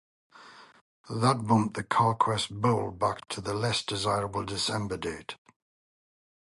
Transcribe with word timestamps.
That 1.11 1.45
bumped 1.45 1.75
the 1.75 1.83
Carquest 1.83 2.59
Bowl 2.59 2.89
back 2.89 3.27
to 3.27 3.39
the 3.39 3.53
less-desirable 3.53 4.45
December 4.45 4.97
date. 4.97 5.35